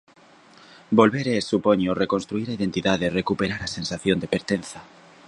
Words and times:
Volver 0.99 1.27
é, 1.35 1.37
supoño, 1.51 1.99
reconstruír 2.03 2.47
a 2.49 2.57
identidade, 2.59 3.15
recuperar 3.19 3.61
a 3.63 3.73
sensación 3.77 4.17
de 4.19 4.31
pertenza. 4.33 4.79